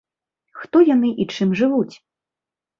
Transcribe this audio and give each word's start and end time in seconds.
Хто 0.61 0.81
яны 0.95 1.13
і 1.25 1.29
чым 1.37 1.55
жывуць? 1.63 1.89